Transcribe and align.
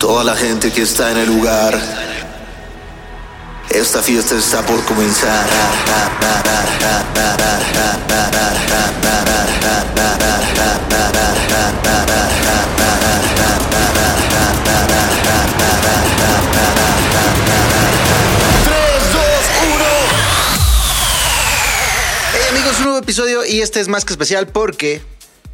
Toda 0.00 0.22
la 0.22 0.36
gente 0.36 0.70
que 0.70 0.82
está 0.82 1.10
en 1.10 1.18
el 1.18 1.26
lugar. 1.26 1.76
Esta 3.68 4.00
fiesta 4.00 4.36
está 4.36 4.64
por 4.64 4.84
comenzar. 4.84 5.44
Tres, 18.64 19.12
dos, 19.12 19.44
uno. 19.74 19.84
Hey 22.34 22.42
amigos, 22.50 22.78
un 22.78 22.84
nuevo 22.84 22.98
episodio 22.98 23.44
y 23.44 23.62
este 23.62 23.80
es 23.80 23.88
más 23.88 24.04
que 24.04 24.12
especial 24.12 24.46
porque 24.46 25.02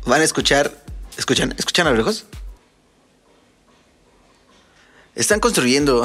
van 0.05 0.21
a 0.21 0.25
escuchar. 0.25 0.71
¿Escuchan? 1.17 1.55
¿Escuchan 1.57 1.87
a 1.87 1.93
lo 1.93 1.97
lejos? 1.97 2.27
Están 5.15 5.41
construyendo. 5.41 6.05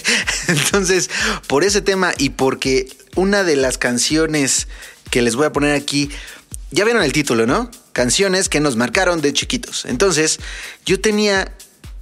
Entonces, 0.48 1.10
por 1.46 1.64
ese 1.64 1.80
tema 1.80 2.12
y 2.18 2.30
porque 2.30 2.88
una 3.16 3.42
de 3.42 3.56
las 3.56 3.78
canciones 3.78 4.68
que 5.10 5.22
les 5.22 5.34
voy 5.34 5.46
a 5.46 5.52
poner 5.52 5.74
aquí, 5.74 6.10
ya 6.70 6.84
vieron 6.84 7.02
el 7.02 7.12
título, 7.12 7.46
¿no? 7.46 7.70
Canciones 7.92 8.48
que 8.48 8.60
nos 8.60 8.76
marcaron 8.76 9.20
de 9.20 9.32
chiquitos. 9.32 9.84
Entonces, 9.86 10.38
yo 10.84 11.00
tenía 11.00 11.52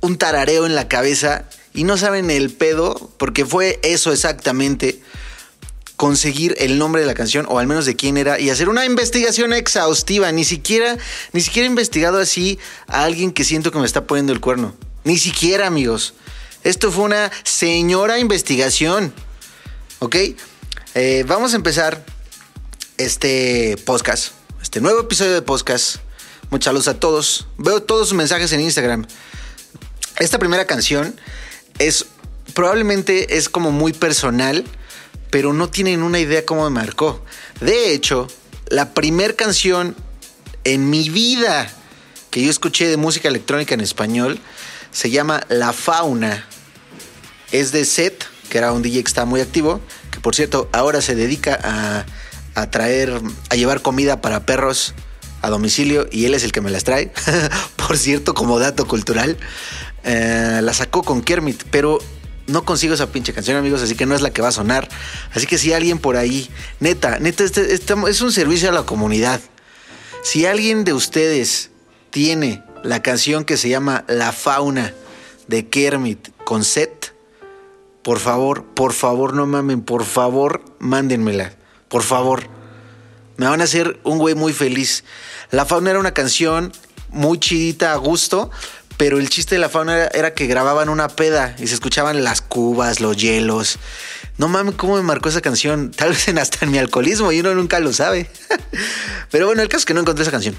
un 0.00 0.18
tarareo 0.18 0.66
en 0.66 0.74
la 0.74 0.88
cabeza 0.88 1.48
y 1.74 1.84
no 1.84 1.96
saben 1.96 2.30
el 2.30 2.50
pedo, 2.50 3.10
porque 3.18 3.46
fue 3.46 3.78
eso 3.82 4.12
exactamente 4.12 5.00
conseguir 5.96 6.54
el 6.58 6.78
nombre 6.78 7.00
de 7.00 7.08
la 7.08 7.14
canción 7.14 7.44
o 7.48 7.58
al 7.58 7.66
menos 7.66 7.84
de 7.84 7.96
quién 7.96 8.16
era 8.16 8.38
y 8.38 8.50
hacer 8.50 8.68
una 8.68 8.84
investigación 8.84 9.52
exhaustiva. 9.52 10.30
Ni 10.32 10.44
siquiera, 10.44 10.96
ni 11.32 11.40
siquiera 11.40 11.66
he 11.66 11.70
investigado 11.70 12.18
así 12.18 12.58
a 12.86 13.04
alguien 13.04 13.32
que 13.32 13.44
siento 13.44 13.72
que 13.72 13.78
me 13.78 13.86
está 13.86 14.06
poniendo 14.06 14.32
el 14.32 14.40
cuerno. 14.40 14.74
Ni 15.04 15.18
siquiera, 15.18 15.66
amigos. 15.66 16.14
Esto 16.64 16.90
fue 16.90 17.04
una 17.04 17.30
señora 17.44 18.18
investigación. 18.18 19.12
¿Ok? 20.00 20.16
Eh, 20.94 21.24
vamos 21.26 21.52
a 21.52 21.56
empezar 21.56 22.04
este 22.96 23.76
podcast, 23.86 24.32
este 24.60 24.80
nuevo 24.80 25.00
episodio 25.00 25.34
de 25.34 25.42
podcast. 25.42 25.96
Mucha 26.50 26.72
luz 26.72 26.88
a 26.88 26.98
todos. 26.98 27.46
Veo 27.58 27.82
todos 27.82 28.08
sus 28.08 28.16
mensajes 28.16 28.52
en 28.52 28.60
Instagram. 28.60 29.06
Esta 30.18 30.38
primera 30.38 30.66
canción 30.66 31.18
es 31.78 32.06
probablemente 32.54 33.36
es 33.36 33.48
como 33.48 33.70
muy 33.70 33.92
personal, 33.92 34.64
pero 35.30 35.52
no 35.52 35.70
tienen 35.70 36.02
una 36.02 36.18
idea 36.18 36.44
cómo 36.44 36.64
me 36.64 36.70
marcó. 36.70 37.24
De 37.60 37.92
hecho, 37.92 38.26
la 38.66 38.94
primera 38.94 39.34
canción 39.34 39.94
en 40.64 40.90
mi 40.90 41.08
vida 41.08 41.70
que 42.30 42.42
yo 42.42 42.50
escuché 42.50 42.88
de 42.88 42.96
música 42.96 43.28
electrónica 43.28 43.74
en 43.74 43.80
español 43.80 44.40
se 44.98 45.10
llama 45.10 45.44
La 45.48 45.72
Fauna. 45.72 46.44
Es 47.52 47.70
de 47.70 47.84
Seth, 47.84 48.24
que 48.50 48.58
era 48.58 48.72
un 48.72 48.82
DJ 48.82 49.04
que 49.04 49.06
estaba 49.06 49.26
muy 49.26 49.40
activo, 49.40 49.80
que 50.10 50.18
por 50.18 50.34
cierto 50.34 50.68
ahora 50.72 51.00
se 51.02 51.14
dedica 51.14 51.56
a, 51.62 52.04
a 52.60 52.70
traer, 52.72 53.20
a 53.48 53.54
llevar 53.54 53.80
comida 53.80 54.20
para 54.20 54.44
perros 54.44 54.94
a 55.40 55.50
domicilio 55.50 56.08
y 56.10 56.24
él 56.24 56.34
es 56.34 56.42
el 56.42 56.50
que 56.50 56.60
me 56.60 56.72
las 56.72 56.82
trae. 56.82 57.12
por 57.76 57.96
cierto, 57.96 58.34
como 58.34 58.58
dato 58.58 58.88
cultural, 58.88 59.36
eh, 60.02 60.58
la 60.64 60.74
sacó 60.74 61.04
con 61.04 61.22
Kermit, 61.22 61.62
pero 61.70 62.00
no 62.48 62.64
consigo 62.64 62.94
esa 62.94 63.12
pinche 63.12 63.32
canción, 63.32 63.56
amigos, 63.56 63.80
así 63.82 63.94
que 63.94 64.04
no 64.04 64.16
es 64.16 64.20
la 64.20 64.30
que 64.30 64.42
va 64.42 64.48
a 64.48 64.52
sonar. 64.52 64.88
Así 65.32 65.46
que 65.46 65.58
si 65.58 65.72
alguien 65.72 66.00
por 66.00 66.16
ahí, 66.16 66.50
neta, 66.80 67.20
neta, 67.20 67.44
este, 67.44 67.72
este 67.72 67.94
es 68.08 68.20
un 68.20 68.32
servicio 68.32 68.68
a 68.68 68.72
la 68.72 68.82
comunidad. 68.82 69.40
Si 70.24 70.44
alguien 70.44 70.82
de 70.82 70.92
ustedes 70.92 71.70
tiene 72.10 72.64
la 72.82 73.02
canción 73.02 73.44
que 73.44 73.56
se 73.56 73.68
llama 73.68 74.04
La 74.08 74.32
Fauna 74.32 74.92
de 75.46 75.68
Kermit 75.68 76.28
con 76.44 76.64
Seth, 76.64 77.12
por 78.02 78.18
favor, 78.18 78.64
por 78.64 78.92
favor, 78.92 79.34
no 79.34 79.46
mamen, 79.46 79.82
por 79.82 80.04
favor, 80.04 80.62
mándenmela. 80.78 81.52
Por 81.88 82.02
favor. 82.02 82.44
Me 83.36 83.46
van 83.46 83.60
a 83.60 83.64
hacer 83.64 84.00
un 84.02 84.18
güey 84.18 84.34
muy 84.34 84.52
feliz. 84.52 85.04
La 85.50 85.64
Fauna 85.64 85.90
era 85.90 85.98
una 85.98 86.14
canción 86.14 86.72
muy 87.10 87.38
chidita 87.38 87.92
a 87.92 87.96
gusto, 87.96 88.50
pero 88.96 89.18
el 89.18 89.28
chiste 89.28 89.54
de 89.54 89.60
la 89.60 89.68
fauna 89.68 89.96
era, 89.96 90.08
era, 90.08 90.34
que 90.34 90.46
grababan 90.46 90.88
una 90.88 91.08
peda 91.08 91.54
y 91.58 91.68
se 91.68 91.74
escuchaban 91.74 92.24
las 92.24 92.42
cubas, 92.42 93.00
los 93.00 93.16
hielos. 93.16 93.78
No 94.38 94.48
mames, 94.48 94.74
cómo 94.74 94.96
me 94.96 95.02
marcó 95.02 95.28
esa 95.28 95.40
canción. 95.40 95.90
Tal 95.96 96.10
vez 96.10 96.28
en 96.28 96.38
hasta 96.38 96.64
en 96.64 96.72
mi 96.72 96.78
alcoholismo 96.78 97.32
y 97.32 97.40
uno 97.40 97.54
nunca 97.54 97.78
lo 97.80 97.92
sabe. 97.92 98.30
pero 99.30 99.46
bueno, 99.46 99.62
el 99.62 99.68
caso 99.68 99.80
es 99.80 99.84
que 99.84 99.94
no 99.94 100.00
encontré 100.00 100.22
esa 100.22 100.30
canción. 100.30 100.56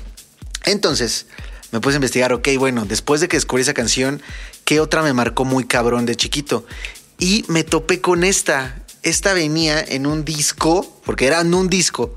Entonces, 0.66 1.26
me 1.72 1.80
puse 1.80 1.96
a 1.96 1.98
investigar, 1.98 2.34
ok, 2.34 2.48
bueno, 2.58 2.86
después 2.86 3.22
de 3.22 3.28
que 3.28 3.38
descubrí 3.38 3.62
esa 3.62 3.74
canción, 3.74 4.22
¿qué 4.66 4.80
otra 4.80 5.02
me 5.02 5.14
marcó 5.14 5.46
muy 5.46 5.66
cabrón 5.66 6.06
de 6.06 6.16
chiquito? 6.16 6.66
Y 7.20 7.46
me 7.48 7.64
topé 7.64 8.02
con 8.02 8.24
esta. 8.24 8.84
Esta 9.02 9.34
venía 9.34 9.80
en 9.80 10.06
un 10.06 10.26
disco, 10.26 11.02
porque 11.06 11.28
era 11.28 11.42
en 11.42 11.54
un 11.54 11.70
disco 11.70 12.16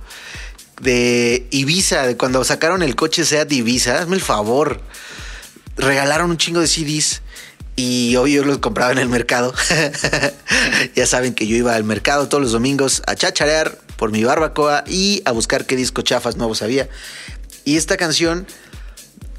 de 0.80 1.46
Ibiza, 1.50 2.06
de 2.06 2.16
cuando 2.16 2.42
sacaron 2.44 2.82
el 2.82 2.96
coche 2.96 3.24
Seat 3.24 3.52
Ibiza. 3.52 4.00
Hazme 4.00 4.16
el 4.16 4.22
favor 4.22 4.80
regalaron 5.76 6.30
un 6.30 6.36
chingo 6.36 6.60
de 6.60 6.66
CDs 6.66 7.22
y 7.76 8.16
hoy 8.16 8.34
yo 8.34 8.44
los 8.44 8.58
compraba 8.58 8.92
en 8.92 8.98
el 8.98 9.08
mercado. 9.08 9.54
ya 10.94 11.06
saben 11.06 11.34
que 11.34 11.46
yo 11.46 11.56
iba 11.56 11.74
al 11.74 11.84
mercado 11.84 12.28
todos 12.28 12.42
los 12.42 12.52
domingos 12.52 13.02
a 13.06 13.14
chacharear 13.14 13.78
por 13.96 14.10
mi 14.10 14.24
barbacoa 14.24 14.84
y 14.86 15.22
a 15.24 15.32
buscar 15.32 15.66
qué 15.66 15.76
disco 15.76 16.02
chafas 16.02 16.36
nuevos 16.36 16.62
había. 16.62 16.88
Y 17.64 17.76
esta 17.76 17.96
canción 17.96 18.46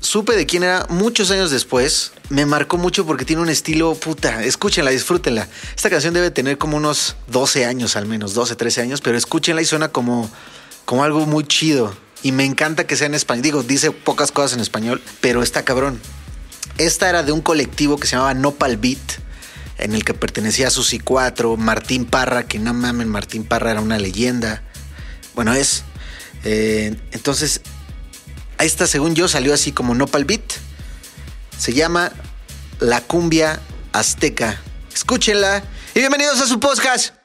supe 0.04 0.36
de 0.36 0.46
quién 0.46 0.64
era 0.64 0.86
muchos 0.90 1.32
años 1.32 1.50
después. 1.50 2.12
Me 2.30 2.46
marcó 2.46 2.78
mucho 2.78 3.06
porque 3.06 3.26
tiene 3.26 3.42
un 3.42 3.50
estilo 3.50 3.96
puta. 3.96 4.44
Escúchenla, 4.44 4.92
disfrútenla. 4.92 5.48
Esta 5.76 5.90
canción 5.90 6.14
debe 6.14 6.30
tener 6.30 6.58
como 6.58 6.78
unos 6.78 7.16
12 7.28 7.66
años 7.66 7.96
al 7.96 8.06
menos, 8.06 8.34
12, 8.34 8.56
13 8.56 8.82
años, 8.82 9.02
pero 9.02 9.18
escúchenla 9.18 9.62
y 9.62 9.66
suena 9.66 9.90
como, 9.90 10.30
como 10.86 11.04
algo 11.04 11.26
muy 11.26 11.46
chido. 11.46 11.96
Y 12.22 12.32
me 12.32 12.46
encanta 12.46 12.86
que 12.86 12.96
sea 12.96 13.08
en 13.08 13.16
español. 13.16 13.44
Digo, 13.44 13.64
dice 13.64 13.92
pocas 13.92 14.32
cosas 14.32 14.54
en 14.54 14.60
español, 14.60 15.02
pero 15.22 15.42
está 15.42 15.64
cabrón. 15.64 16.00
Esta 16.78 17.10
era 17.10 17.24
de 17.24 17.32
un 17.32 17.42
colectivo 17.42 17.98
que 17.98 18.08
se 18.08 18.16
llamaba 18.16 18.34
Nopal 18.34 18.78
Beat, 18.78 19.22
en 19.78 19.94
el 19.94 20.04
que 20.04 20.14
pertenecía 20.14 20.68
a 20.68 20.72
Susi 20.72 21.00
4, 21.00 21.58
Martín 21.58 22.06
Parra, 22.06 22.48
que 22.48 22.60
no 22.60 22.74
mamen, 22.74 23.10
Martín 23.10 23.44
Parra 23.44 23.72
era 23.72 23.82
una 23.82 24.00
leyenda. 24.00 24.64
Bueno, 25.36 25.54
es. 25.54 25.84
Eh, 26.46 26.96
entonces, 27.12 27.62
esta, 28.64 28.88
según 28.88 29.16
yo, 29.16 29.28
salió 29.28 29.54
así 29.54 29.72
como 29.72 29.96
Nopal 29.96 30.26
Beat. 30.26 30.54
Se 31.58 31.74
llama 31.74 32.12
La 32.80 33.02
Cumbia 33.02 33.60
Azteca. 33.92 34.60
Escúchenla 34.94 35.64
y 35.94 36.00
bienvenidos 36.00 36.42
a 36.42 36.48
su 36.48 36.60
podcast. 36.60 37.23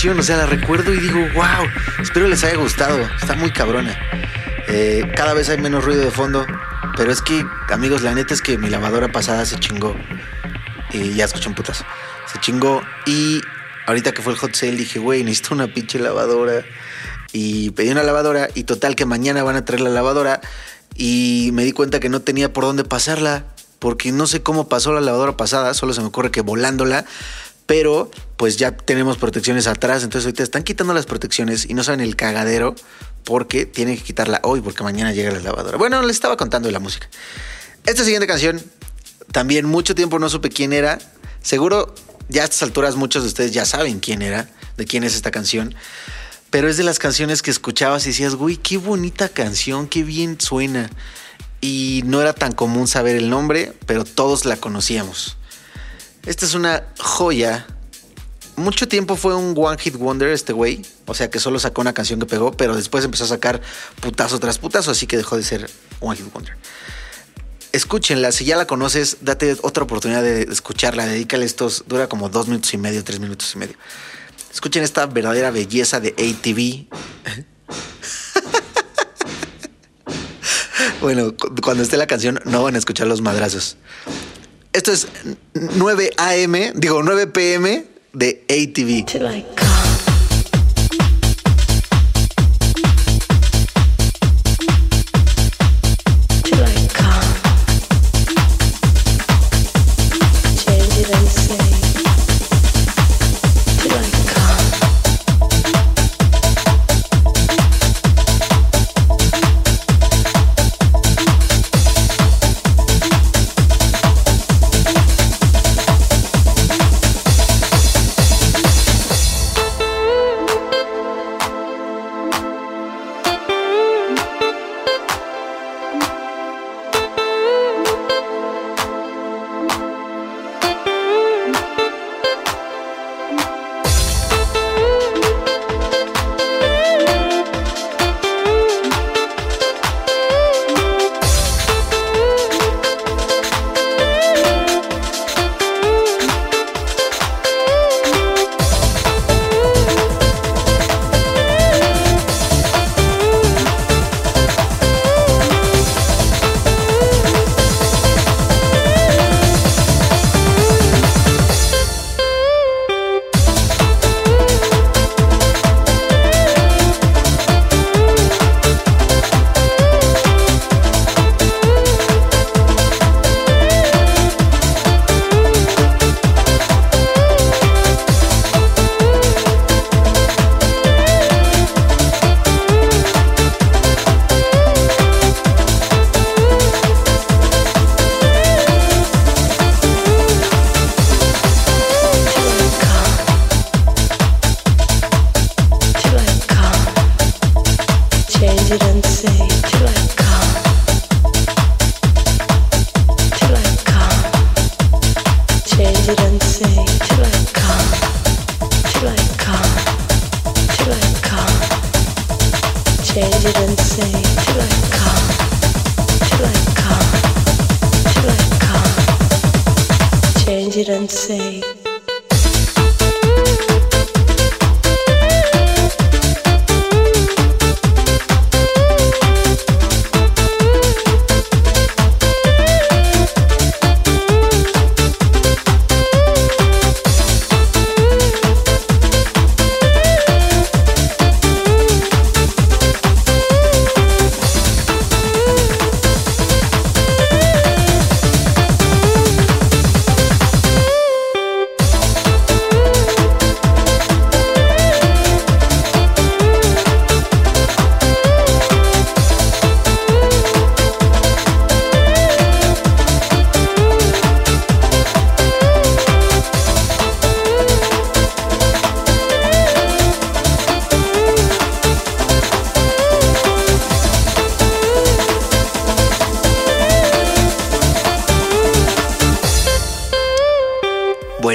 Canción. 0.00 0.18
O 0.18 0.22
sea, 0.22 0.38
la 0.38 0.46
recuerdo 0.46 0.94
y 0.94 0.98
digo, 0.98 1.18
wow, 1.34 1.68
espero 2.00 2.26
les 2.26 2.42
haya 2.42 2.56
gustado. 2.56 2.98
Está 3.20 3.34
muy 3.34 3.50
cabrona. 3.50 3.98
Eh, 4.66 5.06
cada 5.14 5.34
vez 5.34 5.50
hay 5.50 5.58
menos 5.58 5.84
ruido 5.84 6.02
de 6.02 6.10
fondo. 6.10 6.46
Pero 6.96 7.12
es 7.12 7.20
que, 7.20 7.44
amigos, 7.68 8.00
la 8.00 8.14
neta 8.14 8.32
es 8.32 8.40
que 8.40 8.56
mi 8.56 8.70
lavadora 8.70 9.12
pasada 9.12 9.44
se 9.44 9.58
chingó. 9.58 9.94
Y 10.94 11.12
ya 11.12 11.26
escuché 11.26 11.50
un 11.50 11.54
putazo. 11.54 11.84
Se 12.32 12.40
chingó. 12.40 12.80
Y 13.04 13.42
ahorita 13.86 14.12
que 14.12 14.22
fue 14.22 14.32
el 14.32 14.38
hot 14.38 14.54
sale 14.54 14.72
dije, 14.72 14.98
güey, 14.98 15.22
necesito 15.22 15.54
una 15.54 15.66
pinche 15.66 15.98
lavadora. 15.98 16.64
Y 17.32 17.68
pedí 17.72 17.90
una 17.90 18.02
lavadora. 18.02 18.48
Y 18.54 18.64
total 18.64 18.96
que 18.96 19.04
mañana 19.04 19.42
van 19.42 19.56
a 19.56 19.66
traer 19.66 19.82
la 19.82 19.90
lavadora. 19.90 20.40
Y 20.94 21.50
me 21.52 21.62
di 21.62 21.72
cuenta 21.72 22.00
que 22.00 22.08
no 22.08 22.20
tenía 22.20 22.50
por 22.50 22.64
dónde 22.64 22.84
pasarla. 22.84 23.44
Porque 23.78 24.12
no 24.12 24.26
sé 24.26 24.42
cómo 24.42 24.66
pasó 24.66 24.94
la 24.94 25.02
lavadora 25.02 25.36
pasada. 25.36 25.74
Solo 25.74 25.92
se 25.92 26.00
me 26.00 26.06
ocurre 26.06 26.30
que 26.30 26.40
volándola 26.40 27.04
pero 27.70 28.10
pues 28.36 28.56
ya 28.56 28.76
tenemos 28.76 29.16
protecciones 29.16 29.68
atrás, 29.68 30.02
entonces 30.02 30.26
ahorita 30.26 30.42
están 30.42 30.64
quitando 30.64 30.92
las 30.92 31.06
protecciones 31.06 31.70
y 31.70 31.74
no 31.74 31.84
saben 31.84 32.00
el 32.00 32.16
cagadero 32.16 32.74
porque 33.22 33.64
tienen 33.64 33.96
que 33.96 34.02
quitarla 34.02 34.40
hoy 34.42 34.60
porque 34.60 34.82
mañana 34.82 35.12
llega 35.12 35.30
la 35.30 35.38
lavadora. 35.38 35.78
Bueno, 35.78 36.02
les 36.02 36.16
estaba 36.16 36.36
contando 36.36 36.66
de 36.66 36.72
la 36.72 36.80
música. 36.80 37.08
Esta 37.86 38.02
siguiente 38.02 38.26
canción, 38.26 38.60
también 39.30 39.66
mucho 39.66 39.94
tiempo 39.94 40.18
no 40.18 40.28
supe 40.28 40.48
quién 40.48 40.72
era. 40.72 40.98
Seguro 41.42 41.94
ya 42.28 42.42
a 42.42 42.44
estas 42.46 42.64
alturas 42.64 42.96
muchos 42.96 43.22
de 43.22 43.28
ustedes 43.28 43.52
ya 43.52 43.64
saben 43.64 44.00
quién 44.00 44.22
era, 44.22 44.50
de 44.76 44.84
quién 44.84 45.04
es 45.04 45.14
esta 45.14 45.30
canción. 45.30 45.76
Pero 46.50 46.68
es 46.68 46.76
de 46.76 46.82
las 46.82 46.98
canciones 46.98 47.40
que 47.40 47.52
escuchabas 47.52 48.04
y 48.04 48.08
decías, 48.08 48.34
güey, 48.34 48.56
qué 48.56 48.78
bonita 48.78 49.28
canción, 49.28 49.86
qué 49.86 50.02
bien 50.02 50.40
suena. 50.40 50.90
Y 51.60 52.02
no 52.04 52.20
era 52.20 52.32
tan 52.32 52.50
común 52.50 52.88
saber 52.88 53.14
el 53.14 53.30
nombre, 53.30 53.74
pero 53.86 54.04
todos 54.04 54.44
la 54.44 54.56
conocíamos. 54.56 55.36
Esta 56.26 56.44
es 56.44 56.54
una 56.54 56.84
joya. 56.98 57.66
Mucho 58.56 58.86
tiempo 58.88 59.16
fue 59.16 59.34
un 59.34 59.54
One 59.56 59.78
Hit 59.78 59.96
Wonder 59.96 60.28
este 60.28 60.52
güey. 60.52 60.82
O 61.06 61.14
sea 61.14 61.30
que 61.30 61.40
solo 61.40 61.58
sacó 61.58 61.80
una 61.80 61.94
canción 61.94 62.20
que 62.20 62.26
pegó, 62.26 62.52
pero 62.52 62.76
después 62.76 63.04
empezó 63.04 63.24
a 63.24 63.28
sacar 63.28 63.60
putazo 64.00 64.38
tras 64.38 64.58
putazo, 64.58 64.90
así 64.90 65.06
que 65.06 65.16
dejó 65.16 65.36
de 65.36 65.42
ser 65.42 65.70
One 66.00 66.16
Hit 66.16 66.32
Wonder. 66.32 66.56
Escúchenla, 67.72 68.32
si 68.32 68.44
ya 68.44 68.56
la 68.56 68.66
conoces, 68.66 69.18
date 69.20 69.56
otra 69.62 69.84
oportunidad 69.84 70.22
de 70.22 70.42
escucharla. 70.42 71.06
Dedícale 71.06 71.46
estos, 71.46 71.84
dura 71.86 72.08
como 72.08 72.28
dos 72.28 72.48
minutos 72.48 72.74
y 72.74 72.78
medio, 72.78 73.02
tres 73.04 73.20
minutos 73.20 73.52
y 73.54 73.58
medio. 73.58 73.76
Escuchen 74.52 74.82
esta 74.82 75.06
verdadera 75.06 75.50
belleza 75.50 76.00
de 76.00 76.10
ATV. 76.10 76.88
bueno, 81.00 81.34
cuando 81.62 81.82
esté 81.82 81.96
la 81.96 82.08
canción, 82.08 82.40
no 82.44 82.62
van 82.64 82.74
a 82.74 82.78
escuchar 82.78 83.06
los 83.06 83.20
madrazos. 83.22 83.76
Esto 84.72 84.92
es 84.92 85.08
9 85.54 86.10
AM, 86.16 86.72
digo 86.76 87.02
9 87.02 87.26
PM 87.26 87.84
de 88.12 88.44
ATV. 88.48 89.79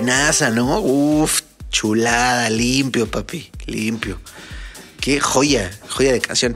¿No? 0.06 0.80
Uf, 0.82 1.42
chulada, 1.70 2.50
limpio, 2.50 3.10
papi, 3.10 3.50
limpio. 3.66 4.20
Qué 5.02 5.20
joya, 5.20 5.72
joya 5.90 6.14
de 6.14 6.22
canción. 6.22 6.56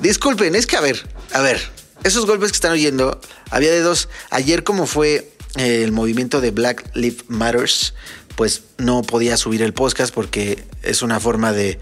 Disculpen, 0.00 0.54
es 0.54 0.66
que 0.66 0.76
a 0.76 0.80
ver, 0.80 1.00
a 1.32 1.40
ver, 1.40 1.60
esos 2.02 2.26
golpes 2.26 2.50
que 2.50 2.56
están 2.56 2.72
oyendo, 2.72 3.20
había 3.50 3.70
de 3.70 3.80
dos. 3.80 4.08
Ayer 4.30 4.64
como 4.64 4.86
fue 4.86 5.30
eh, 5.56 5.82
el 5.84 5.92
movimiento 5.92 6.40
de 6.40 6.50
Black 6.50 6.90
Lives 6.94 7.24
Matters, 7.28 7.94
pues 8.36 8.62
no 8.78 9.02
podía 9.02 9.36
subir 9.36 9.62
el 9.62 9.74
podcast 9.74 10.12
porque 10.12 10.64
es 10.82 11.02
una 11.02 11.20
forma 11.20 11.52
de, 11.52 11.78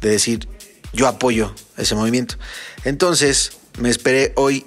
de 0.00 0.10
decir 0.10 0.48
yo 0.92 1.06
apoyo 1.06 1.54
ese 1.76 1.94
movimiento. 1.94 2.34
Entonces 2.84 3.52
me 3.78 3.90
esperé 3.90 4.32
hoy 4.36 4.66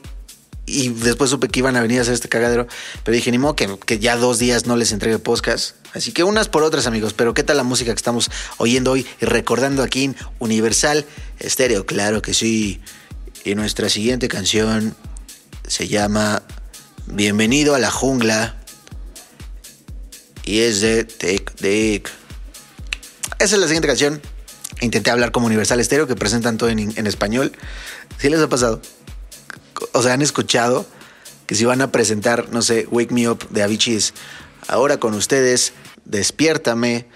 y 0.65 0.89
después 0.89 1.29
supe 1.29 1.47
que 1.47 1.59
iban 1.59 1.75
a 1.75 1.81
venir 1.81 1.99
a 1.99 2.01
hacer 2.01 2.13
este 2.13 2.29
cagadero, 2.29 2.67
pero 3.03 3.15
dije, 3.15 3.31
ni 3.31 3.37
modo 3.37 3.55
que, 3.55 3.77
que 3.85 3.99
ya 3.99 4.15
dos 4.15 4.39
días 4.39 4.65
no 4.65 4.75
les 4.75 4.91
entregue 4.91 5.19
podcast. 5.19 5.75
Así 5.93 6.11
que 6.11 6.23
unas 6.23 6.49
por 6.49 6.63
otras, 6.63 6.87
amigos. 6.87 7.13
Pero 7.13 7.33
¿qué 7.33 7.43
tal 7.43 7.57
la 7.57 7.63
música 7.63 7.91
que 7.91 7.97
estamos 7.97 8.31
oyendo 8.57 8.91
hoy 8.91 9.05
y 9.21 9.25
recordando 9.25 9.83
aquí 9.83 10.05
en 10.05 10.15
Universal 10.39 11.05
Estéreo? 11.39 11.85
Claro 11.85 12.21
que 12.21 12.33
sí. 12.33 12.81
Y 13.43 13.55
nuestra 13.55 13.89
siguiente 13.89 14.27
canción 14.27 14.95
se 15.67 15.87
llama 15.87 16.43
Bienvenido 17.05 17.75
a 17.75 17.79
la 17.79 17.91
jungla. 17.91 18.55
Y 20.43 20.59
es 20.59 20.81
de 20.81 21.05
Tic 21.05 21.55
Dick. 21.59 22.11
Esa 23.39 23.55
es 23.55 23.61
la 23.61 23.67
siguiente 23.67 23.87
canción. 23.87 24.21
Intenté 24.81 25.11
hablar 25.11 25.31
como 25.31 25.45
Universal 25.45 25.79
Estéreo, 25.79 26.07
que 26.07 26.15
presentan 26.15 26.57
todo 26.57 26.69
en, 26.69 26.79
en 26.79 27.07
español. 27.07 27.53
¿Sí 28.17 28.29
les 28.29 28.41
ha 28.41 28.49
pasado? 28.49 28.81
O 29.93 30.01
sea, 30.01 30.13
han 30.13 30.21
escuchado 30.21 30.85
que 31.45 31.55
si 31.55 31.65
van 31.65 31.81
a 31.81 31.91
presentar, 31.91 32.49
no 32.51 32.61
sé, 32.61 32.87
Wake 32.89 33.13
Me 33.13 33.29
Up 33.29 33.47
de 33.49 33.63
Avicii 33.63 33.95
es 33.95 34.13
ahora 34.67 34.97
con 34.97 35.13
ustedes, 35.13 35.73
Despiértame 36.05 37.07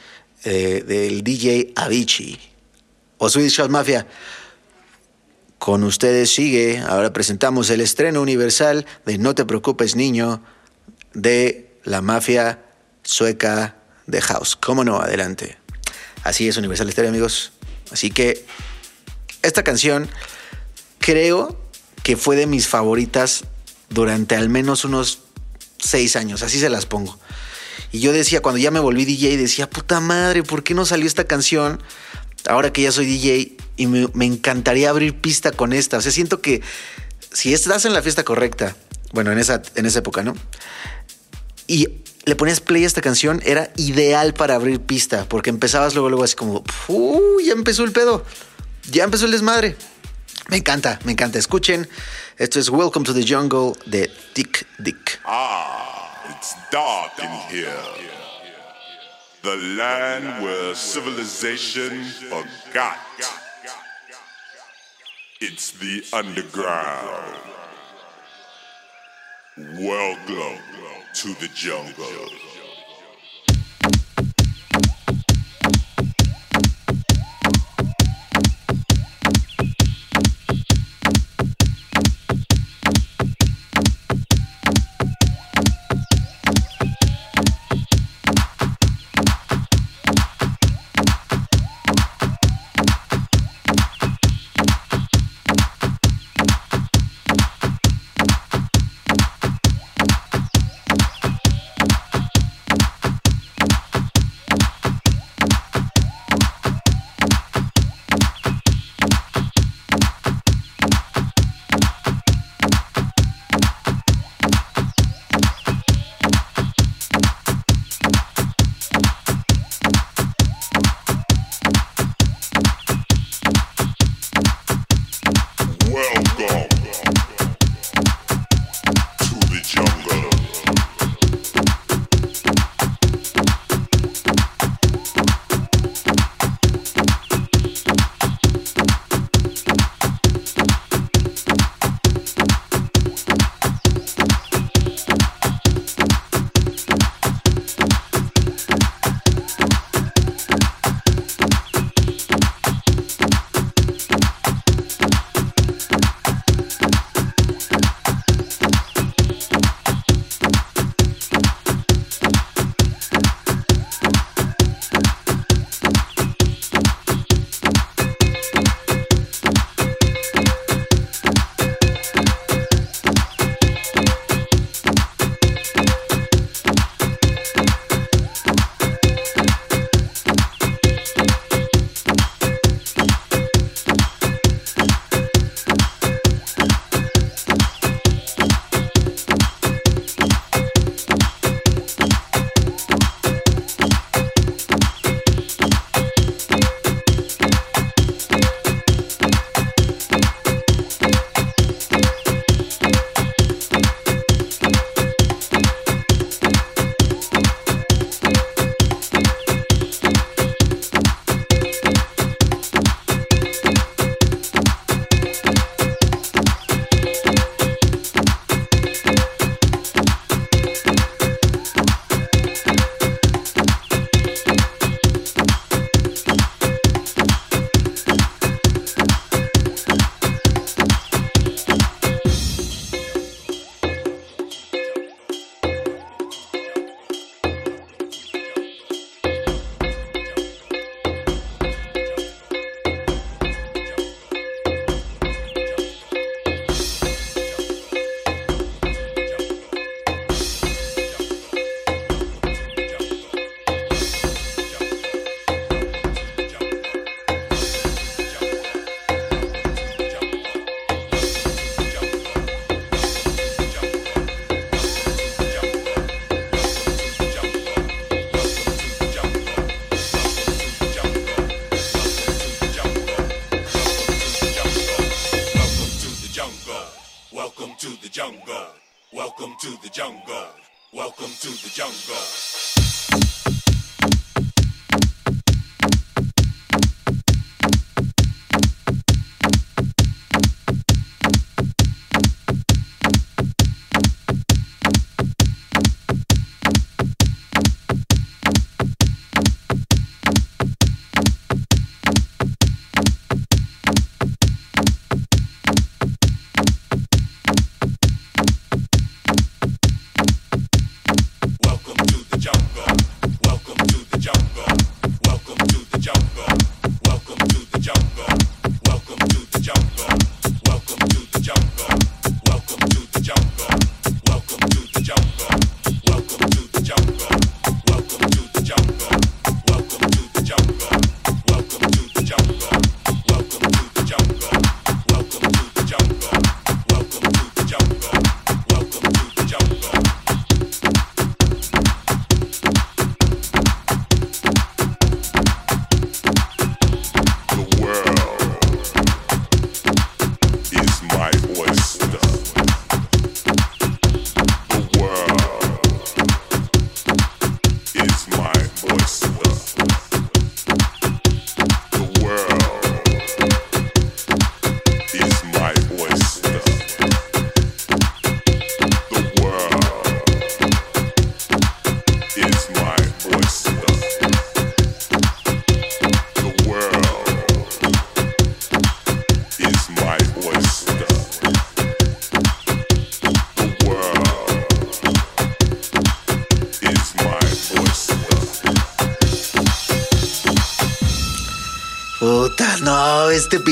eh, 0.44 0.84
del 0.86 1.24
DJ 1.24 1.74
Avicii. 1.76 2.40
O 3.18 3.30
Swedish 3.30 3.58
House 3.58 3.70
Mafia. 3.70 4.08
Con 5.60 5.84
ustedes 5.84 6.34
sigue, 6.34 6.80
ahora 6.80 7.14
presentamos 7.14 7.70
el 7.70 7.82
estreno 7.82 8.22
universal 8.22 8.86
de 9.06 9.18
No 9.18 9.36
te 9.36 9.46
preocupes 9.46 9.96
niño 9.96 10.42
de 11.14 11.76
la 11.84 12.02
mafia 12.02 12.64
sueca 13.04 13.76
de 14.08 14.22
House. 14.22 14.56
¿Cómo 14.56 14.84
no? 14.84 15.00
Adelante. 15.00 15.58
Así 16.24 16.48
es 16.48 16.58
Universal 16.58 16.90
Estéreo, 16.90 17.10
amigos. 17.10 17.52
Así 17.92 18.10
que 18.10 18.46
esta 19.42 19.64
canción 19.64 20.10
creo 21.00 21.69
que 22.04 22.18
fue 22.18 22.36
de 22.36 22.48
mis 22.48 22.68
favoritas 22.68 23.46
durante 23.90 24.36
al 24.36 24.50
menos 24.50 24.86
unos 24.86 25.20
seis 25.78 26.16
años, 26.16 26.44
así 26.44 26.60
se 26.60 26.70
las 26.70 26.86
pongo. 26.86 27.18
Y 27.92 28.00
yo 28.00 28.14
decía, 28.14 28.42
cuando 28.42 28.60
ya 28.60 28.72
me 28.72 28.80
volví 28.80 29.06
DJ, 29.06 29.38
decía, 29.38 29.70
puta 29.70 30.00
madre, 30.00 30.44
¿por 30.44 30.64
qué 30.64 30.74
no 30.74 30.86
salió 30.86 31.08
esta 31.08 31.26
canción? 31.26 31.82
Ahora 32.48 32.72
que 32.72 32.84
ya 32.84 32.92
soy 32.92 33.06
DJ 33.06 33.58
y 33.78 33.88
me, 33.88 34.26
encantaría 34.26 34.90
abrir 34.90 35.16
pista 35.20 35.52
con 35.52 35.74
esta. 35.74 35.98
O 35.98 36.02
sea, 36.02 36.12
siento 36.12 36.42
que 36.42 36.62
si 37.32 37.54
estás 37.54 37.86
en 37.86 37.94
la 37.94 38.02
fiesta 38.02 38.24
correcta, 38.24 38.76
bueno, 39.12 39.32
en 39.32 39.40
esa, 39.40 39.62
en 39.76 39.86
esa 39.86 40.00
época, 40.00 40.24
¿no? 40.24 40.36
Y 41.68 41.88
le 42.26 42.36
ponías 42.36 42.60
play 42.60 42.84
a 42.84 42.88
esta 42.88 43.02
canción, 43.02 43.42
era 43.46 43.72
ideal 43.76 44.34
para 44.34 44.56
abrir 44.56 44.82
pista, 44.82 45.26
porque 45.28 45.50
empezabas 45.50 45.94
luego, 45.94 46.10
luego 46.10 46.24
así 46.24 46.36
como, 46.36 46.64
"Uh, 46.88 47.40
ya 47.44 47.54
empezó 47.54 47.84
el 47.84 47.92
pedo, 47.92 48.24
ya 48.92 49.04
empezó 49.04 49.26
el 49.26 49.32
desmadre. 49.32 49.76
Me 50.50 50.58
encanta, 50.58 50.98
me 51.06 51.12
encanta. 51.12 51.38
Escuchen, 51.38 51.88
esto 52.36 52.60
es 52.60 52.70
Welcome 52.72 53.06
to 53.06 53.14
the 53.14 53.24
Jungle 53.24 53.78
de 53.86 54.10
Dick 54.34 54.66
Dick. 54.82 55.20
Ah, 55.24 56.10
it's 56.32 56.56
dark 56.72 57.12
in 57.20 57.30
here. 57.50 57.70
The 59.44 59.56
land 59.78 60.44
where 60.44 60.74
civilization 60.74 62.04
forgot. 62.30 62.98
It's 65.40 65.72
the 65.74 66.04
underground. 66.14 67.36
Welcome 69.56 70.58
to 71.14 71.28
the 71.36 71.50
jungle. 71.54 72.49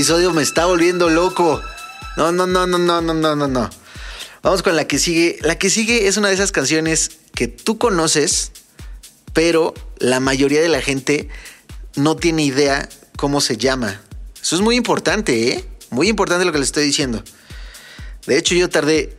Episodio 0.08 0.32
me 0.32 0.42
está 0.42 0.66
volviendo 0.66 1.10
loco. 1.10 1.62
No, 2.16 2.32
no, 2.32 2.48
no, 2.48 2.66
no, 2.66 2.78
no, 2.78 3.02
no, 3.02 3.14
no, 3.14 3.36
no, 3.36 3.48
no. 3.50 3.70
Vamos 4.42 4.64
con 4.64 4.78
la 4.78 4.88
que 4.88 5.00
sigue. 5.00 5.38
La 5.42 5.60
que 5.60 5.70
sigue 5.70 6.08
es 6.08 6.16
una 6.16 6.30
de 6.30 6.34
esas 6.34 6.54
canciones 6.54 7.12
que 7.36 7.50
tú 7.50 7.78
conoces, 7.78 8.54
pero 9.34 9.74
la 9.98 10.22
mayoría 10.22 10.62
de 10.62 10.70
la 10.70 10.82
gente 10.82 11.28
no 11.98 12.16
tiene 12.16 12.44
idea 12.44 12.88
cómo 13.18 13.42
se 13.42 13.58
llama. 13.58 14.00
Eso 14.42 14.56
es 14.56 14.62
muy 14.62 14.78
importante, 14.78 15.50
¿eh? 15.50 15.66
Muy 15.90 16.08
importante 16.08 16.46
lo 16.46 16.54
que 16.54 16.60
les 16.60 16.70
estoy 16.70 16.86
diciendo. 16.86 17.22
De 18.28 18.38
hecho, 18.38 18.56
yo 18.56 18.70
tardé 18.70 19.18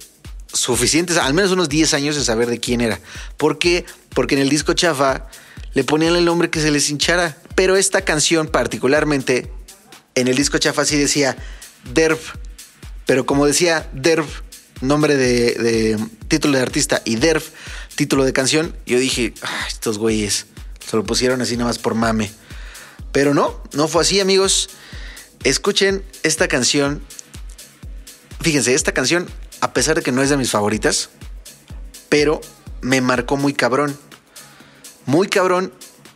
suficientes, 0.51 1.19
al 1.19 1.35
menos 1.35 1.51
unos 1.51 1.69
10 1.69 1.93
años 1.93 2.17
en 2.17 2.25
saber 2.25 2.49
de 2.49 2.61
quién 2.61 2.81
era. 2.81 2.99
¿Por 3.37 3.59
qué? 3.59 3.85
Porque 4.15 4.37
en 4.37 4.41
el 4.41 4.49
disco 4.49 4.73
chafa 4.73 5.29
le 5.75 5.85
ponían 5.85 6.17
el 6.17 6.25
nombre 6.25 6.49
que 6.49 6.63
se 6.63 6.71
les 6.71 6.89
hinchara. 6.89 7.37
Pero 7.55 7.77
esta 7.77 8.01
canción 8.07 8.47
particularmente, 8.47 9.53
en 10.21 10.29
el 10.29 10.37
disco 10.37 10.59
chafa 10.59 10.85
sí 10.85 10.97
decía 10.97 11.37
Derv. 11.93 12.19
Pero 13.07 13.25
como 13.27 13.47
decía 13.47 13.89
Derv, 13.93 14.27
nombre 14.81 15.17
de, 15.17 15.99
título 16.29 16.57
de 16.59 16.63
artista, 16.63 17.03
y 17.05 17.17
Derv, 17.17 17.43
título 17.95 18.25
de 18.25 18.33
canción, 18.33 18.77
yo 18.87 18.99
dije, 18.99 19.33
"Ah, 19.43 19.65
estos 19.67 19.99
güeyes 19.99 20.47
se 20.89 20.97
lo 20.97 21.05
pusieron 21.05 21.43
así 21.43 21.57
nada 21.57 21.69
más 21.69 21.79
por 21.79 21.95
mame. 21.95 22.31
Pero 23.13 23.35
no, 23.35 23.63
no 23.73 23.89
fue 23.89 24.03
así, 24.03 24.21
amigos. 24.21 24.71
Escuchen 25.45 26.03
esta 26.23 26.49
canción. 26.49 27.03
Fíjense, 28.41 28.75
esta 28.75 28.93
canción, 28.93 29.29
a 29.61 29.73
pesar 29.73 29.97
de 29.97 30.03
que 30.03 30.13
no 30.13 30.23
es 30.23 30.31
de 30.31 30.37
mis 30.37 30.51
favoritas, 30.51 31.11
pero 32.09 32.41
me 32.81 33.01
marcó 33.01 33.37
muy 33.37 33.53
cabrón. 33.53 33.99
Muy 35.05 35.29
cabrón 35.29 35.73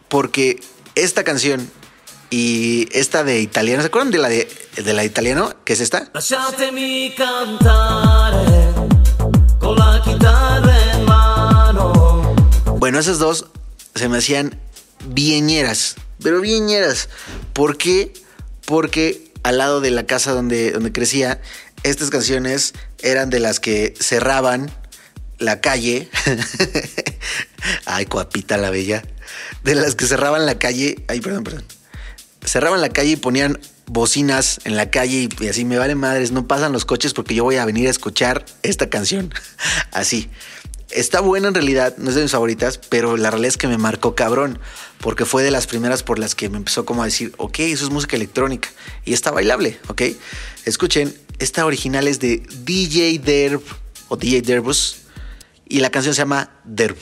porque 0.08 0.60
esta 0.94 1.24
canción 1.24 1.70
y 2.32 2.88
esta 2.92 3.24
de 3.24 3.40
italiano, 3.42 3.82
¿se 3.82 3.88
acuerdan 3.88 4.10
de 4.10 4.16
la 4.16 4.30
de, 4.30 4.48
de 4.82 4.92
la 4.94 5.04
italiano? 5.04 5.54
que 5.66 5.74
es 5.74 5.80
esta? 5.80 6.08
Lasciatemi 6.14 7.14
cantare 7.14 8.72
con 9.60 9.78
la 9.78 10.00
chitarra 10.02 10.94
en 10.94 11.04
mano. 11.04 12.34
Bueno, 12.78 12.98
esas 12.98 13.18
dos 13.18 13.48
se 13.94 14.08
me 14.08 14.16
hacían 14.16 14.58
bieñeras, 15.08 15.96
pero 16.22 16.40
bieñeras. 16.40 17.10
¿Por 17.52 17.76
qué? 17.76 18.14
Porque 18.64 19.30
al 19.42 19.58
lado 19.58 19.82
de 19.82 19.90
la 19.90 20.06
casa 20.06 20.32
donde, 20.32 20.70
donde 20.70 20.90
crecía, 20.90 21.38
estas 21.82 22.08
canciones 22.08 22.72
eran 23.02 23.28
de 23.28 23.40
las 23.40 23.60
que 23.60 23.92
cerraban 24.00 24.70
la 25.36 25.60
calle. 25.60 26.08
Ay, 27.84 28.06
cuapita 28.06 28.56
la 28.56 28.70
bella. 28.70 29.02
De 29.64 29.74
las 29.74 29.96
que 29.96 30.06
cerraban 30.06 30.46
la 30.46 30.58
calle. 30.58 31.04
Ay, 31.08 31.20
perdón, 31.20 31.44
perdón. 31.44 31.81
Cerraban 32.44 32.80
la 32.80 32.88
calle 32.88 33.12
y 33.12 33.16
ponían 33.16 33.58
bocinas 33.86 34.60
en 34.64 34.76
la 34.76 34.90
calle 34.90 35.28
y, 35.38 35.48
así 35.48 35.64
me 35.64 35.78
vale 35.78 35.94
madres, 35.94 36.32
no 36.32 36.46
pasan 36.46 36.72
los 36.72 36.84
coches 36.84 37.12
porque 37.12 37.34
yo 37.34 37.44
voy 37.44 37.56
a 37.56 37.64
venir 37.64 37.88
a 37.88 37.90
escuchar 37.90 38.44
esta 38.62 38.88
canción. 38.88 39.32
Así. 39.92 40.30
Está 40.90 41.20
buena 41.20 41.48
en 41.48 41.54
realidad, 41.54 41.94
no 41.96 42.10
es 42.10 42.16
de 42.16 42.22
mis 42.22 42.32
favoritas, 42.32 42.78
pero 42.90 43.16
la 43.16 43.30
realidad 43.30 43.48
es 43.48 43.56
que 43.56 43.66
me 43.66 43.78
marcó 43.78 44.14
cabrón, 44.14 44.58
porque 44.98 45.24
fue 45.24 45.42
de 45.42 45.50
las 45.50 45.66
primeras 45.66 46.02
por 46.02 46.18
las 46.18 46.34
que 46.34 46.50
me 46.50 46.58
empezó 46.58 46.84
como 46.84 47.00
a 47.00 47.06
decir, 47.06 47.32
ok, 47.38 47.60
eso 47.60 47.86
es 47.86 47.90
música 47.90 48.14
electrónica 48.14 48.68
y 49.06 49.14
está 49.14 49.30
bailable, 49.30 49.78
ok. 49.88 50.02
Escuchen, 50.66 51.14
esta 51.38 51.64
original 51.64 52.08
es 52.08 52.20
de 52.20 52.42
DJ 52.64 53.18
Derb 53.20 53.62
o 54.08 54.16
DJ 54.18 54.42
Derbus 54.42 54.98
y 55.66 55.80
la 55.80 55.90
canción 55.90 56.14
se 56.14 56.20
llama 56.20 56.50
Derb. 56.64 56.98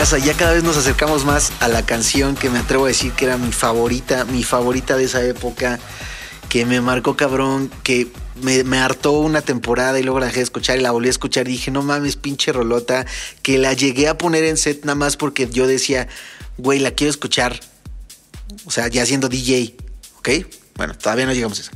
Ya 0.00 0.34
cada 0.34 0.54
vez 0.54 0.64
nos 0.64 0.78
acercamos 0.78 1.26
más 1.26 1.52
a 1.60 1.68
la 1.68 1.84
canción 1.84 2.34
que 2.34 2.48
me 2.48 2.58
atrevo 2.58 2.86
a 2.86 2.88
decir 2.88 3.12
que 3.12 3.26
era 3.26 3.36
mi 3.36 3.52
favorita, 3.52 4.24
mi 4.24 4.42
favorita 4.42 4.96
de 4.96 5.04
esa 5.04 5.22
época, 5.22 5.78
que 6.48 6.64
me 6.64 6.80
marcó 6.80 7.16
cabrón, 7.16 7.70
que 7.82 8.08
me, 8.40 8.64
me 8.64 8.78
hartó 8.78 9.12
una 9.12 9.42
temporada 9.42 10.00
y 10.00 10.02
luego 10.02 10.18
la 10.18 10.26
dejé 10.26 10.38
de 10.38 10.44
escuchar 10.44 10.78
y 10.78 10.80
la 10.80 10.90
volví 10.90 11.08
a 11.08 11.10
escuchar 11.10 11.46
y 11.48 11.52
dije, 11.52 11.70
no 11.70 11.82
mames, 11.82 12.16
pinche 12.16 12.50
rolota, 12.50 13.04
que 13.42 13.58
la 13.58 13.74
llegué 13.74 14.08
a 14.08 14.16
poner 14.16 14.44
en 14.44 14.56
set 14.56 14.86
nada 14.86 14.94
más 14.94 15.18
porque 15.18 15.46
yo 15.50 15.66
decía, 15.66 16.08
güey, 16.56 16.78
la 16.78 16.92
quiero 16.92 17.10
escuchar. 17.10 17.60
O 18.64 18.70
sea, 18.70 18.88
ya 18.88 19.04
siendo 19.04 19.28
DJ, 19.28 19.76
¿ok? 20.16 20.30
Bueno, 20.76 20.96
todavía 20.96 21.26
no 21.26 21.34
llegamos 21.34 21.58
a 21.58 21.62
eso. 21.62 21.72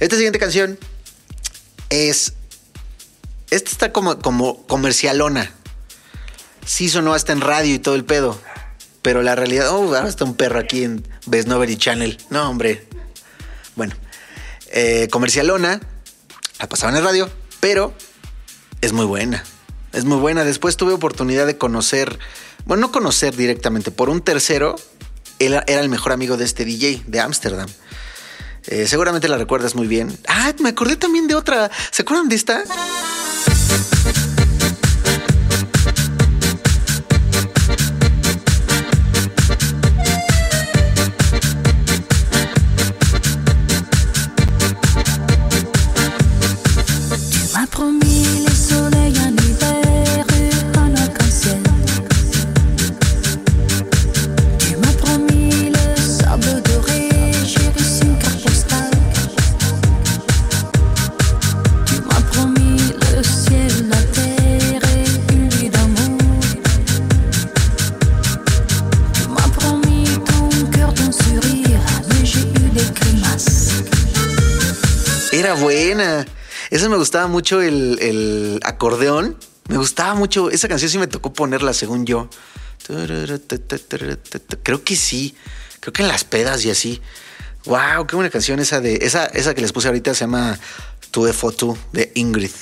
Esta 0.00 0.16
siguiente 0.16 0.38
canción 0.38 0.78
es... 1.88 2.34
Esta 3.50 3.70
está 3.70 3.92
como, 3.92 4.18
como 4.18 4.66
comercialona 4.66 5.50
sí 6.64 6.88
sonó 6.88 7.14
hasta 7.14 7.32
en 7.32 7.40
radio 7.40 7.74
y 7.74 7.78
todo 7.78 7.94
el 7.94 8.04
pedo. 8.04 8.38
Pero 9.02 9.22
la 9.22 9.34
realidad, 9.34 9.68
oh, 9.70 9.94
ahora 9.94 10.08
está 10.08 10.24
un 10.24 10.34
perro 10.34 10.58
aquí 10.58 10.84
en 10.84 11.06
Besnovery 11.26 11.76
Channel. 11.76 12.18
No, 12.30 12.48
hombre. 12.48 12.86
Bueno, 13.76 13.94
eh, 14.72 15.08
comercialona, 15.10 15.80
la 16.58 16.68
pasaban 16.68 16.96
en 16.96 17.04
radio, 17.04 17.30
pero 17.60 17.94
es 18.80 18.92
muy 18.92 19.04
buena. 19.04 19.44
Es 19.92 20.04
muy 20.04 20.18
buena. 20.18 20.44
Después 20.44 20.76
tuve 20.76 20.92
oportunidad 20.92 21.46
de 21.46 21.58
conocer, 21.58 22.18
bueno, 22.64 22.82
no 22.82 22.92
conocer 22.92 23.36
directamente, 23.36 23.90
por 23.90 24.08
un 24.08 24.22
tercero, 24.22 24.76
él 25.38 25.54
era 25.66 25.80
el 25.80 25.88
mejor 25.88 26.12
amigo 26.12 26.36
de 26.36 26.44
este 26.44 26.64
DJ 26.64 27.02
de 27.06 27.20
Ámsterdam. 27.20 27.68
Eh, 28.66 28.86
seguramente 28.86 29.28
la 29.28 29.36
recuerdas 29.36 29.74
muy 29.74 29.86
bien. 29.86 30.16
Ah, 30.26 30.52
me 30.60 30.70
acordé 30.70 30.96
también 30.96 31.26
de 31.26 31.34
otra. 31.34 31.70
¿Se 31.90 32.02
acuerdan 32.02 32.28
de 32.28 32.36
esta? 32.36 32.64
Era 75.34 75.54
buena. 75.54 76.24
Esa 76.70 76.88
me 76.88 76.96
gustaba 76.96 77.26
mucho 77.26 77.60
el, 77.60 78.60
acordeón. 78.62 79.36
Me 79.68 79.76
gustaba 79.76 80.14
mucho. 80.14 80.50
Esa 80.50 80.68
canción 80.68 80.90
sí 80.90 80.98
me 80.98 81.08
tocó 81.08 81.32
ponerla, 81.32 81.72
según 81.72 82.06
yo. 82.06 82.28
Creo 84.62 84.84
que 84.84 84.96
sí. 84.96 85.34
Creo 85.80 85.92
que 85.92 86.02
en 86.02 86.08
las 86.08 86.22
pedas 86.24 86.64
y 86.64 86.70
así. 86.70 87.02
Wow, 87.64 88.06
qué 88.06 88.14
buena 88.14 88.30
canción 88.30 88.60
esa 88.60 88.80
de. 88.80 88.98
Esa, 89.02 89.26
esa 89.26 89.54
que 89.54 89.60
les 89.60 89.72
puse 89.72 89.88
ahorita 89.88 90.14
se 90.14 90.20
llama 90.20 90.58
Tu 91.10 91.26
Foto 91.32 91.76
de 91.92 92.12
Ingrid. 92.14 92.52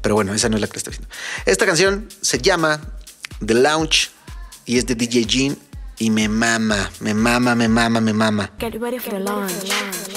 Pero 0.00 0.14
bueno, 0.14 0.32
esa 0.32 0.48
no 0.48 0.56
es 0.56 0.60
la 0.60 0.68
que 0.68 0.78
estoy 0.78 0.92
diciendo. 0.92 1.12
Esta 1.44 1.66
canción 1.66 2.08
se 2.20 2.38
llama 2.38 2.80
The 3.44 3.54
Lounge 3.54 4.10
y 4.64 4.78
es 4.78 4.86
de 4.86 4.94
DJ 4.94 5.24
Jean 5.24 5.58
y 5.98 6.10
me 6.10 6.28
mama, 6.28 6.88
me 7.00 7.14
mama, 7.14 7.56
me 7.56 7.66
mama, 7.68 8.00
me 8.00 8.12
mama. 8.12 8.52
Get. 8.58 10.15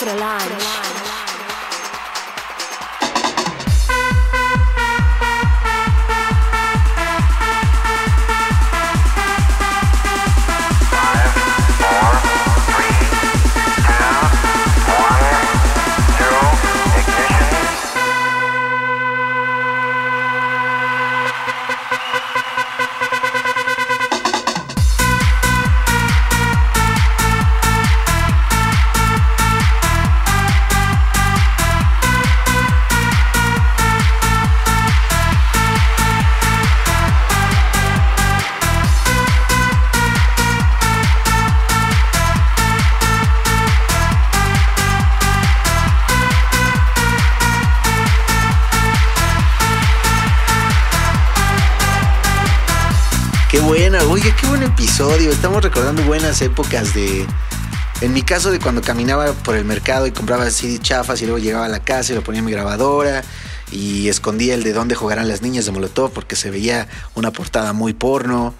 For 0.00 0.06
the 0.06 0.14
launch. 0.14 1.29
Estamos 55.00 55.62
recordando 55.62 56.02
buenas 56.02 56.42
épocas 56.42 56.92
de. 56.92 57.26
En 58.02 58.12
mi 58.12 58.20
caso, 58.20 58.50
de 58.50 58.60
cuando 58.60 58.82
caminaba 58.82 59.32
por 59.32 59.56
el 59.56 59.64
mercado 59.64 60.06
y 60.06 60.10
compraba 60.10 60.44
así 60.44 60.78
chafas 60.78 61.22
y 61.22 61.24
luego 61.24 61.38
llegaba 61.38 61.64
a 61.64 61.68
la 61.70 61.82
casa 61.82 62.12
y 62.12 62.16
lo 62.16 62.22
ponía 62.22 62.40
en 62.40 62.44
mi 62.44 62.52
grabadora 62.52 63.22
y 63.72 64.08
escondía 64.08 64.52
el 64.52 64.62
de 64.62 64.74
dónde 64.74 64.94
jugarán 64.94 65.26
las 65.26 65.40
niñas 65.40 65.64
de 65.64 65.72
Molotov 65.72 66.12
porque 66.12 66.36
se 66.36 66.50
veía 66.50 66.86
una 67.14 67.32
portada 67.32 67.72
muy 67.72 67.94
porno 67.94 68.54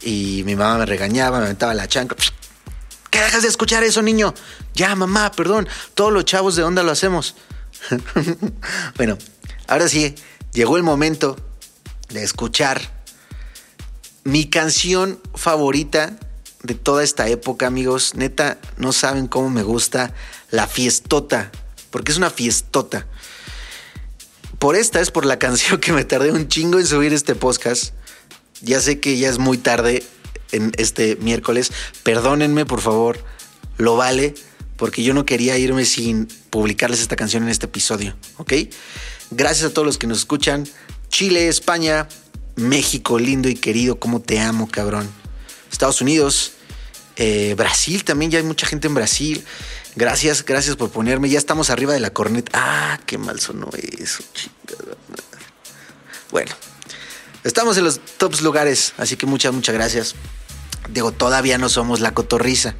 y 0.00 0.44
mi 0.46 0.54
mamá 0.54 0.78
me 0.78 0.86
regañaba, 0.86 1.38
me 1.38 1.46
aventaba 1.46 1.74
la 1.74 1.88
chanca. 1.88 2.14
¿Qué 3.10 3.20
dejas 3.20 3.42
de 3.42 3.48
escuchar 3.48 3.82
eso, 3.82 4.00
niño? 4.00 4.32
Ya, 4.74 4.94
mamá, 4.94 5.32
perdón. 5.32 5.68
Todos 5.94 6.12
los 6.12 6.24
chavos 6.24 6.54
de 6.54 6.62
onda 6.62 6.84
lo 6.84 6.92
hacemos. 6.92 7.34
bueno, 8.96 9.18
ahora 9.66 9.88
sí, 9.88 10.14
llegó 10.52 10.76
el 10.76 10.84
momento 10.84 11.36
de 12.10 12.22
escuchar 12.22 12.99
mi 14.24 14.48
canción 14.48 15.20
favorita 15.34 16.18
de 16.62 16.74
toda 16.74 17.02
esta 17.02 17.28
época, 17.28 17.66
amigos. 17.66 18.14
Neta, 18.14 18.58
no 18.76 18.92
saben 18.92 19.26
cómo 19.26 19.50
me 19.50 19.62
gusta 19.62 20.12
la 20.50 20.66
fiestota, 20.66 21.50
porque 21.90 22.12
es 22.12 22.18
una 22.18 22.30
fiestota. 22.30 23.06
Por 24.58 24.76
esta 24.76 25.00
es 25.00 25.10
por 25.10 25.24
la 25.24 25.38
canción 25.38 25.80
que 25.80 25.92
me 25.92 26.04
tardé 26.04 26.32
un 26.32 26.48
chingo 26.48 26.78
en 26.78 26.86
subir 26.86 27.12
este 27.14 27.34
podcast. 27.34 27.94
Ya 28.60 28.80
sé 28.80 29.00
que 29.00 29.16
ya 29.16 29.30
es 29.30 29.38
muy 29.38 29.56
tarde 29.56 30.04
en 30.52 30.72
este 30.76 31.16
miércoles. 31.16 31.72
Perdónenme, 32.02 32.66
por 32.66 32.82
favor. 32.82 33.24
Lo 33.78 33.96
vale, 33.96 34.34
porque 34.76 35.02
yo 35.02 35.14
no 35.14 35.24
quería 35.24 35.56
irme 35.56 35.86
sin 35.86 36.26
publicarles 36.50 37.00
esta 37.00 37.16
canción 37.16 37.42
en 37.44 37.48
este 37.48 37.66
episodio, 37.66 38.14
¿ok? 38.36 38.52
Gracias 39.30 39.70
a 39.70 39.72
todos 39.72 39.86
los 39.86 39.96
que 39.96 40.06
nos 40.06 40.18
escuchan. 40.18 40.66
Chile, 41.08 41.48
España, 41.48 42.06
México, 42.56 43.18
lindo 43.18 43.48
y 43.48 43.54
querido, 43.54 43.98
cómo 43.98 44.20
te 44.20 44.40
amo, 44.40 44.68
cabrón. 44.70 45.08
Estados 45.70 46.00
Unidos, 46.00 46.52
eh, 47.16 47.54
Brasil 47.56 48.04
también, 48.04 48.30
ya 48.30 48.38
hay 48.38 48.44
mucha 48.44 48.66
gente 48.66 48.88
en 48.88 48.94
Brasil. 48.94 49.44
Gracias, 49.96 50.44
gracias 50.44 50.76
por 50.76 50.90
ponerme. 50.90 51.28
Ya 51.28 51.38
estamos 51.38 51.70
arriba 51.70 51.92
de 51.92 52.00
la 52.00 52.10
corneta. 52.10 52.50
Ah, 52.54 53.00
qué 53.06 53.18
mal 53.18 53.40
sonó 53.40 53.68
eso, 53.98 54.22
chingada. 54.32 54.96
Bueno, 56.30 56.52
estamos 57.42 57.76
en 57.76 57.84
los 57.84 58.00
tops 58.18 58.40
lugares, 58.40 58.94
así 58.98 59.16
que 59.16 59.26
muchas, 59.26 59.52
muchas 59.52 59.74
gracias. 59.74 60.14
Digo, 60.88 61.12
todavía 61.12 61.58
no 61.58 61.68
somos 61.68 62.00
la 62.00 62.14
cotorriza, 62.14 62.74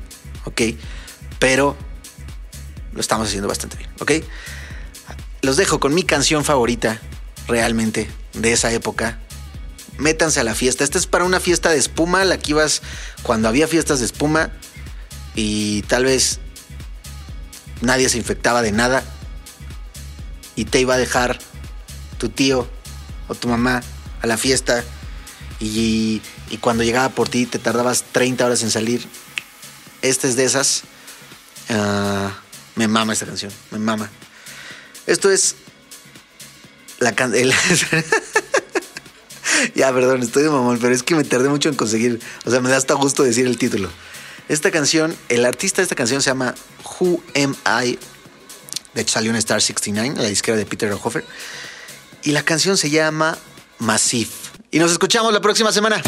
¿ok? 0.45 0.63
Pero 1.39 1.77
lo 2.93 3.01
estamos 3.01 3.29
haciendo 3.29 3.49
bastante 3.49 3.77
bien, 3.77 3.91
¿ok? 3.99 4.13
Los 5.43 5.57
dejo 5.57 5.81
con 5.81 5.95
mi 5.95 6.05
canción 6.05 6.45
favorita, 6.45 7.01
realmente, 7.49 8.09
de 8.35 8.53
esa 8.53 8.73
época. 8.73 9.19
Métanse 9.99 10.41
a 10.41 10.45
la 10.45 10.55
fiesta. 10.55 10.85
Esta 10.85 10.99
es 10.99 11.07
para 11.07 11.25
una 11.25 11.41
fiesta 11.41 11.71
de 11.71 11.79
espuma, 11.79 12.25
la 12.25 12.39
que 12.39 12.53
ibas 12.53 12.83
cuando 13.23 13.49
había 13.49 13.69
fiestas 13.69 14.01
de 14.01 14.07
espuma 14.07 14.51
y 15.35 15.83
tal 15.83 16.05
vez 16.05 16.41
nadie 17.81 18.09
se 18.09 18.19
infectaba 18.19 18.63
de 18.63 18.73
nada 18.73 19.05
y 20.57 20.65
te 20.65 20.81
iba 20.81 20.95
a 20.95 20.99
dejar 20.99 21.39
tu 22.19 22.29
tío 22.29 22.69
o 23.29 23.35
tu 23.35 23.49
mamá 23.49 23.83
a 24.23 24.27
la 24.27 24.37
fiesta 24.37 24.85
y, 25.61 26.21
y 26.51 26.59
cuando 26.59 26.83
llegaba 26.83 27.11
por 27.11 27.29
ti 27.29 27.47
te 27.47 27.59
tardabas 27.59 28.05
30 28.13 28.45
horas 28.45 28.63
en 28.63 28.71
salir. 28.71 29.07
Esta 30.03 30.29
es 30.29 30.37
de 30.37 30.45
esas. 30.45 30.83
Ah, 31.69 32.33
me 32.75 32.89
mama 32.89 33.13
esta 33.13 33.27
canción, 33.27 33.53
me 33.71 33.79
mama. 33.79 34.11
Esto 35.07 35.31
es 35.31 35.57
la 36.99 37.15
canción. 37.15 37.51
ya, 39.75 39.93
perdón, 39.93 40.23
estoy 40.23 40.43
de 40.43 40.51
mamón, 40.51 40.79
pero 40.81 40.95
es 40.95 41.03
que 41.03 41.15
me 41.15 41.25
tardé 41.25 41.49
mucho 41.49 41.69
en 41.69 41.75
conseguir. 41.75 42.21
O 42.45 42.51
sea, 42.51 42.61
me 42.61 42.71
da 42.71 42.77
hasta 42.77 42.95
gusto 42.95 43.23
decir 43.23 43.47
el 43.47 43.59
título. 43.59 43.91
Esta 44.49 44.71
canción, 44.71 45.17
el 45.29 45.45
artista 45.45 45.81
de 45.81 45.85
esta 45.85 45.95
canción 45.95 46.23
se 46.23 46.31
llama 46.31 46.55
Who 46.99 47.23
Am 47.37 47.55
I? 47.85 47.99
De 48.95 49.03
hecho, 49.03 49.13
salió 49.15 49.31
en 49.31 49.37
Star 49.37 49.63
69, 49.63 50.21
la 50.21 50.29
disquera 50.29 50.57
de 50.57 50.67
Peter 50.67 50.93
Hofer. 50.93 51.25
Y 52.25 52.33
la 52.33 52.43
canción 52.43 52.77
se 52.77 52.91
llama 52.91 53.39
Massive. 53.79 54.31
Y 54.71 54.79
nos 54.79 54.91
escuchamos 54.91 55.33
la 55.33 55.41
próxima 55.41 55.73
semana. 55.73 56.03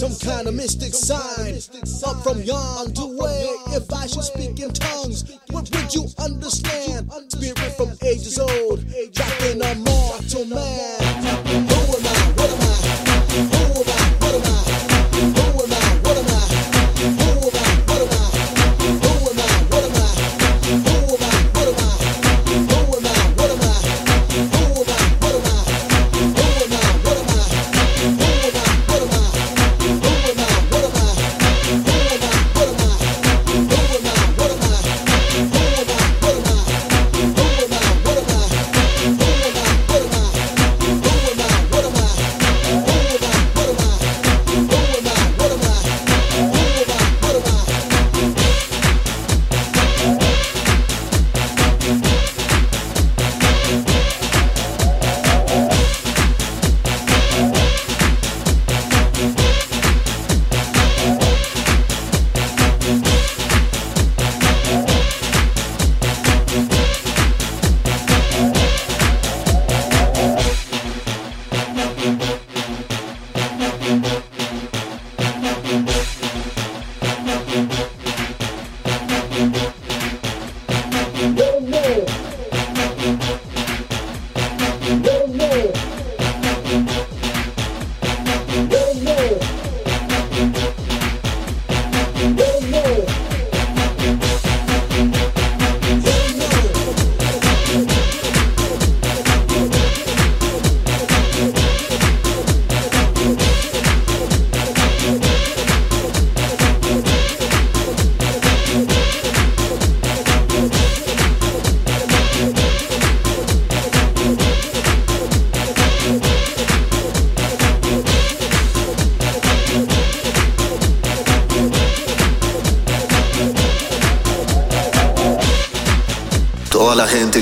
some 0.00 0.16
kind 0.30 0.48
of 0.48 0.54
mystic 0.54 0.94
sign. 0.94 1.60
Up 2.06 2.22
from 2.24 2.40
yon 2.40 2.90
to 2.94 3.04
way, 3.20 3.44
if 3.76 3.92
I 3.92 4.06
should 4.06 4.24
speak 4.24 4.58
in 4.58 4.72
tongues, 4.72 5.38
what 5.50 5.68
would 5.76 5.94
you 5.94 6.06
understand? 6.18 7.12
Spirit 7.28 7.58
from 7.76 7.90
ages 8.02 8.38
old, 8.38 8.80